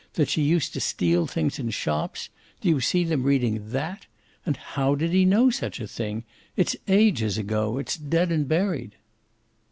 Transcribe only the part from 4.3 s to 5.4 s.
And how did he